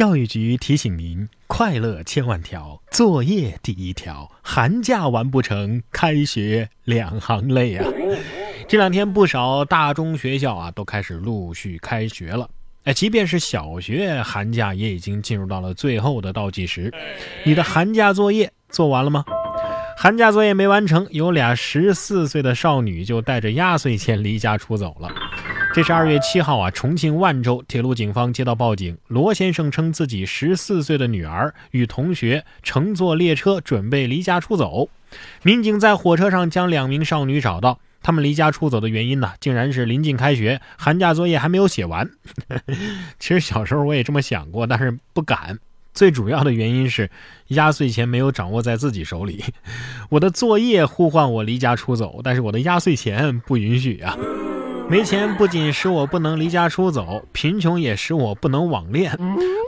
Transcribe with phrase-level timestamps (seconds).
[0.00, 4.30] 教育局提醒您：快乐千万条，作业第一条。
[4.40, 7.86] 寒假完不成，开学两行泪啊！
[8.66, 12.48] 这两天不少大中学校啊都开始陆续开学了。
[12.84, 16.90] 哎，即便是小学，寒假也已经进入到了最后的倒计时。
[17.44, 19.22] 你的寒假作业做完了吗？
[19.98, 25.10] 寒假作业没完成，有俩十四岁的少女就带着压岁钱离家出走了。
[25.72, 34.88] 这是二月七号啊，重庆万州铁路警方接到报警，罗先生称自己十四岁的女儿与同学乘坐列车准备离家出走。
[35.44, 42.10] 民警在火车上将两名少女找到，他们离家出走的原因呢，竟然是临近开学，寒假作业还没有写完。
[43.20, 45.60] 其实小时候我也这么想过，但是不敢。
[45.94, 47.10] 最主要的原因是
[47.48, 49.44] 压岁钱没有掌握在自己手里，
[50.10, 54.16] 我的作业呼唤我离家出走，但是我的压岁钱不允许啊。
[54.90, 59.16] 没钱不仅使我不能离家出走，贫穷也使我不能网恋。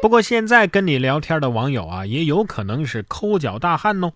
[0.03, 4.11] 不过现在跟你聊天的网友啊，也有可能是抠脚大汉哦。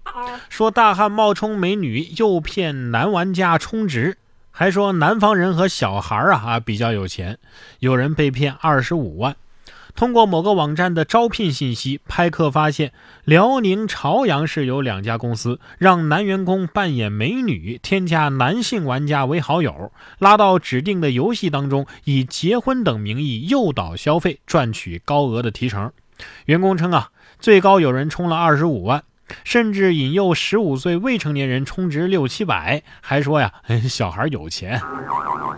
[0.48, 4.18] 说大汉冒充美女诱骗男玩家充值，
[4.50, 7.38] 还说南方人和小孩啊啊比较有钱，
[7.78, 9.36] 有人被骗二十五万。
[9.96, 12.92] 通过某个网站的招聘信息，拍客发现
[13.24, 25.90] 辽宁朝阳市有两家公司让男员工扮演美女，添加男性玩家为好友，拉到指定的游戏当中，以结婚等名义诱导消费，赚取高额的提成。
[26.44, 27.08] 员工称啊，
[27.40, 29.02] 最高有人充了二十五万，
[29.44, 33.50] 甚至引诱十五岁未成年人充值六七百，还说呀，
[33.88, 34.78] 小孩有钱，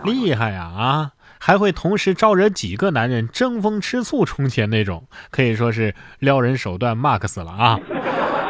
[0.05, 1.11] 厉害呀啊！
[1.39, 7.79] 还会同时招惹几个男人争风吃醋充钱那种，可以说是撩人手段 max 了啊！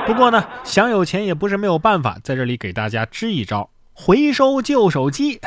[0.06, 5.40] 不过呢，想有钱也不是没有办法，在这里给大家支一招：回收旧手机，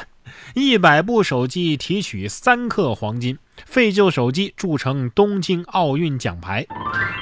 [0.54, 6.64] 一百部手机提取三克黄金，废旧手机铸成东京奥运奖牌。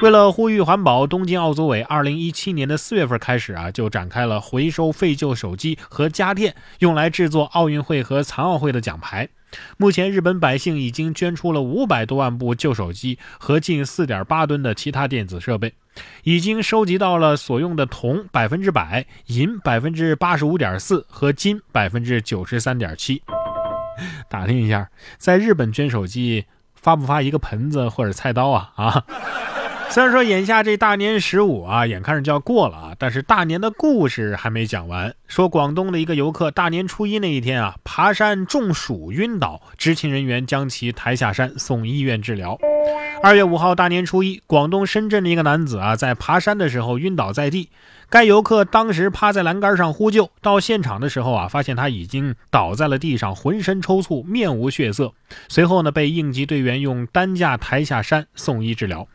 [0.02, 9.28] 为了呼吁环保，东京奥组委二零一七年的四月份开始啊，就展开了回收废旧手机和家电，用来制作奥运会和残奥会的奖牌。
[9.76, 15.72] 目前，日本百姓已经捐出了五百多万部旧手机和近四点八吨的其他电子设备，
[16.24, 23.22] 已经收集到了所用的铜百分之百、银百分之八十五点四和金百分之九十三点七。
[24.28, 24.88] 打听一下，
[25.18, 28.72] 在日本捐手机发不发一个盆子或者菜刀啊？
[28.76, 29.04] 啊？
[29.92, 35.12] 虽然说眼下这大年十五啊，眼看着就要过了啊，但是大年的故事还没讲完。
[35.26, 42.56] 说广东的一个游客大年初一那一天啊，爬山中暑晕倒，执勤人员将其抬下山送医院治疗。
[43.20, 47.68] 二月五号大年初一，广东深圳的一个男子啊，在爬山的时候晕倒在地，
[48.08, 55.12] 该游客当时趴在栏杆上呼救，到现场的时候啊，发现他已经倒在了地上，浑身抽搐，面无血色。
[55.48, 59.08] 随后呢，被应急队员用担架抬下山送医治疗。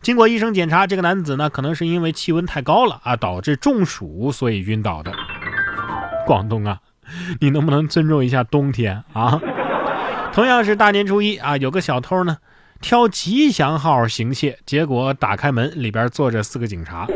[0.00, 5.12] 经过医生检查，这个男子呢，可能是因为气温太高了啊，导致中暑，所以晕倒的。
[6.26, 6.78] 广东啊，
[7.40, 9.40] 你能不能尊重一下冬天啊？
[10.32, 12.38] 同样是大年初一啊，有个小偷呢，
[12.80, 17.06] 挑吉祥号行窃，结果打开门，里边坐着四个警察。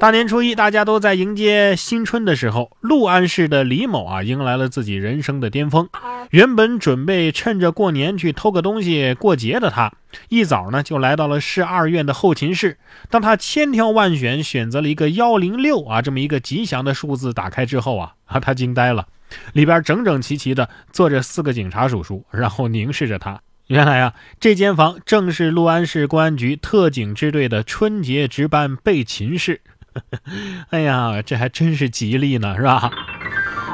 [0.00, 5.88] 大年初一，大家都在迎接新春的时候，六安市的李某啊，迎来了自己人生的巅峰。
[6.30, 9.92] 原本准备趁着过年去偷个东西过节的他，
[10.28, 12.78] 一早呢就来到了市二院的后勤室。
[13.08, 19.06] 当他千挑万选选择了一个幺零六啊这么一个吉祥的数字，打开之后啊啊他惊呆了，
[19.54, 23.40] 里边整整齐齐的坐着四个警察叔叔，然后凝视着他。
[23.68, 29.60] 原来啊，这间房正是六安市公安局特警支队的春节值班备勤室。
[30.70, 32.90] 哎呀，这还真是吉利呢，是吧？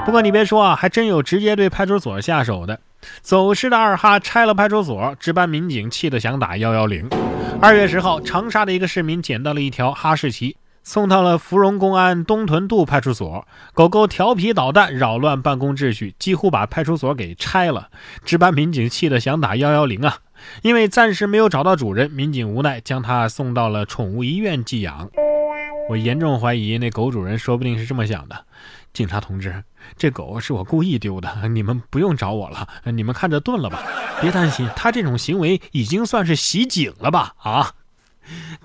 [0.05, 2.79] 不过你别说啊，还真有直接对派出所下手的。
[3.23, 7.09] 走失的二哈拆了派出所，值班民警气得想打幺幺零。
[7.61, 13.47] 二月十号，长沙的一个市民捡到了一条哈士奇，送到了芙蓉公安东屯渡派出所。
[13.73, 17.89] 狗狗调皮捣蛋，扰乱办公秩序，几乎把派出所给拆了。
[18.25, 20.19] 值班民警气得想打幺幺零啊！
[20.63, 25.09] 因为暂时没有找到主人，民警无奈将它送到了宠物医院寄养。
[25.89, 28.45] 我严重怀疑那狗主人说不定是这么想的：
[28.95, 29.63] 警察同志，
[29.97, 33.83] 这狗是我故意丢的，你们不用找我了，你们看着炖了吧。
[34.21, 37.35] 别担心，他这种行为已经算是袭警了吧？
[37.39, 37.73] 啊，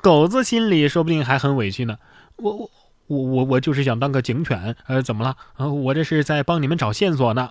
[0.02, 1.98] 狗子心里说不定还很委屈呢。
[2.38, 2.70] 我我
[3.08, 5.36] 我我我就是想当个警犬，呃，怎么了？
[5.58, 7.50] 呃，我这是在帮你们找线索呢。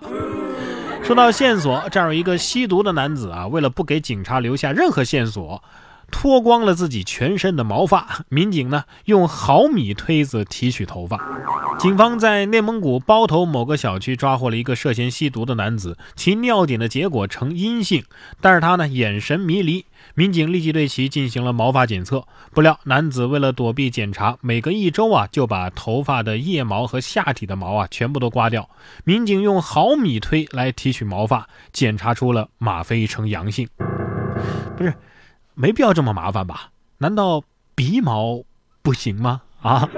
[1.03, 5.63] 说到线索，这儿有一个吸毒的男子啊，为了不给警察留下任何线索。
[6.09, 8.25] 脱光了自己全身的毛发。
[8.29, 11.19] 民警呢用毫米推子提取头发。
[11.77, 18.03] 警方在内蒙古包头某个小区抓获了一个涉嫌吸毒的男子，其尿检的结果呈阴性，
[18.41, 19.85] 但是他呢眼神迷离。
[20.15, 28.69] 民警立即对其进行了毛发检测，不料男子为了躲避检查，每隔一周啊就把头发的腋毛和下体的毛啊全部都刮掉。
[29.03, 33.67] 民警用毫米推来提取毛发，检查出了吗啡呈阳性。
[34.77, 34.93] 不是，
[35.61, 36.69] 没必要这么麻烦吧？
[36.99, 37.43] 难道
[37.75, 38.43] 鼻毛
[38.81, 39.41] 不行吗？
[39.61, 39.89] 啊？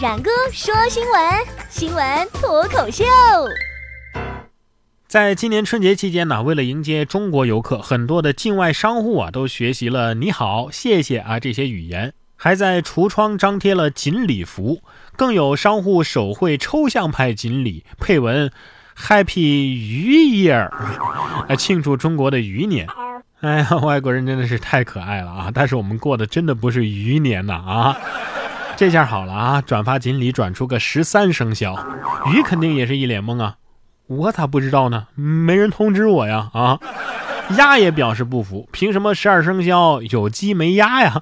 [0.00, 1.20] 冉哥说新闻，
[1.68, 3.02] 新闻脱口秀。
[5.08, 14.82] 在今年春节期间呢，为了迎接中国游客，很多的境外商户啊都学习了“你好”“谢谢”啊这些语言，还在橱窗张贴了锦鲤符，
[15.16, 18.52] 更有商户手绘抽象派锦鲤，配文
[18.96, 20.70] “Happy 鱼 Year”，
[21.48, 22.86] 来庆祝中国的鱼年。
[23.42, 25.50] 哎呀， 外国人真的是太可爱了啊！
[25.52, 27.96] 但是我们过的真的不是鱼年呐啊！
[28.76, 31.76] 这下好了啊，转发锦鲤转出个十三生肖，
[32.32, 33.56] 鱼肯定也是一脸懵啊。
[34.06, 35.08] 我咋不知道呢？
[35.16, 36.50] 没人通知我呀！
[36.54, 36.78] 啊，
[37.56, 41.20] 鸭也表示不服，凭什么十二生肖有鸡没鸭呀？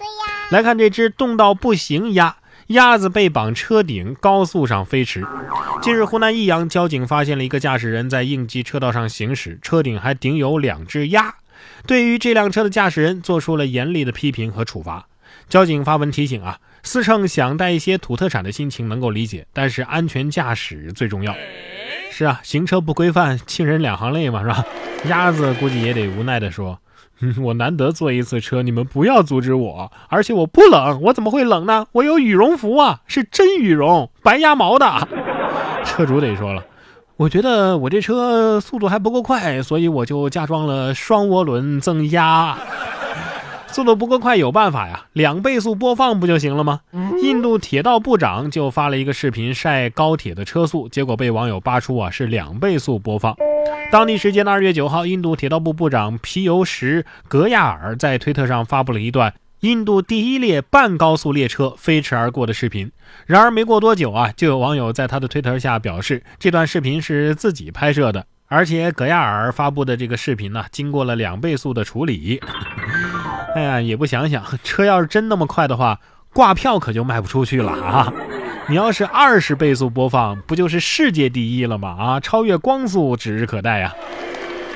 [0.51, 5.27] 来看这只冻到不行鸭，鸭子被绑车顶，高速上飞驰。
[5.81, 11.35] 近日，湖南益阳交警发现了一个驾驶人在应急车道上行驶，车顶还顶有两只鸭。
[11.87, 15.07] 对于这辆车的驾驶人，做出了严厉的批评和处罚。
[15.49, 21.35] 交警发文提醒啊，司乘想带一些土特产的心情能够理解，但是安全驾驶最重要。
[22.11, 24.65] 是啊，行车不规范，亲人两行泪嘛，是吧？
[25.07, 26.79] 鸭子估计也得无奈地说
[27.43, 29.91] ：“我难得坐一次车，你们不要阻止我。
[30.09, 31.87] 而且我不冷，我怎么会冷呢？
[31.93, 35.09] 我有羽绒服啊，是真羽绒，白鸭毛的。”
[35.85, 36.63] 车主得说了
[37.21, 42.57] ：“我觉得我这车速度还不够快，所以我就加装了双涡轮增压。
[43.69, 46.81] ”速度不够快有办法呀，两倍速播放不就行了吗？
[47.23, 53.37] 印度铁道部长就发了一个视频晒高铁的车速，结果被网友扒出啊是两倍速播放。
[53.93, 62.91] 当地时间的二月九号，印度铁道部部长皮尤什·格亚尔在推特上发布了一段印度第一列半高速列车飞驰而过的视频。
[63.27, 72.41] 然而没过多久啊，就有网友在他的推特下表示，这段视频是自己拍摄的，而且葛亚尔发布的这个视频呢，经过了两倍速的处理。
[73.55, 76.01] 哎呀，也不想想，车要是真那么快的话，
[76.33, 78.11] 挂票可就卖不出去了啊！
[78.69, 81.97] 你要是二十倍速播放，不就是世界第一了吗？
[81.99, 83.95] 啊，超越光速指日可待呀！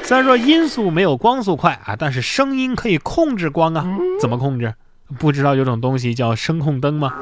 [0.05, 3.87] 虽然说音速没有光速快啊，但是声音可以控制光啊，
[4.21, 4.75] 怎么控制？
[5.19, 7.13] 不知道有种东西叫声控灯吗？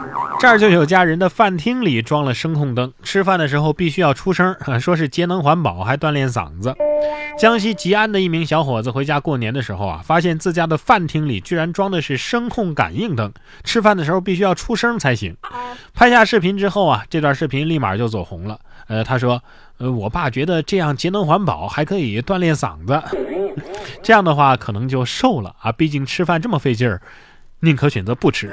[0.40, 6.74] 这儿就有家人的饭厅里装了声控灯，吃饭的时候必须要出声，说是节能环保，还锻炼嗓子。
[7.38, 13.32] 江西吉安的一名小伙子回家过年的时候啊，发现自家的饭厅里居然装的是声控感应灯，
[13.64, 15.36] 吃饭的时候必须要出声才行。
[15.92, 18.58] 拍下视频之后啊，这段视频立马就走红了。
[18.86, 19.42] 呃，他说，
[19.78, 23.02] 呃，我爸觉得这样节能环保，还可以锻炼嗓子，
[24.02, 27.00] 这样的话可能就瘦了啊，毕竟吃饭这么费劲儿。
[27.60, 28.52] 宁可选择不吃，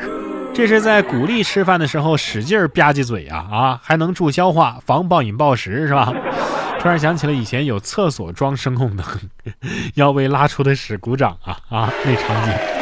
[0.54, 6.14] 这是在鼓励吃饭的时候使劲吧唧嘴啊啊，还能助消化、防暴饮暴食，是吧？
[6.80, 9.06] 突然想起了以前有厕所装声控灯，
[9.96, 12.79] 要为拉出的屎鼓掌啊啊，那场景。